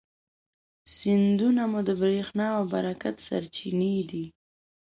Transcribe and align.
سیندونه 0.95 1.63
مو 1.71 1.79
د 1.87 1.89
برېښنا 2.01 2.47
او 2.57 2.63
برکت 2.73 3.15
سرچینې 3.27 3.93
دي. 4.11 4.25